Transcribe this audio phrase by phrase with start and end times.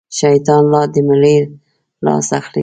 [0.19, 1.37] شيطان لا د مړي
[2.05, 2.59] لاس اخلي.